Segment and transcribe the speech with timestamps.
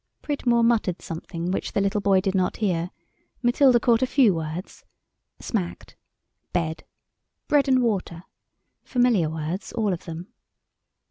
[0.23, 2.89] Pridmore muttered something which the little boy did not hear.
[3.43, 4.83] Matilda caught a few words.
[5.39, 5.95] "Smacked,"
[6.51, 6.85] "bed,"
[7.47, 10.29] "bread and water"—familiar words all of them.